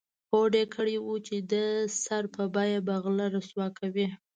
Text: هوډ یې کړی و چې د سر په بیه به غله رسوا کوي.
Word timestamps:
هوډ 0.29 0.51
یې 0.59 0.65
کړی 0.75 0.95
و 1.01 1.09
چې 1.27 1.35
د 1.51 1.53
سر 2.03 2.23
په 2.35 2.43
بیه 2.55 2.79
به 2.87 2.95
غله 3.03 3.25
رسوا 3.35 3.67
کوي. 3.79 4.07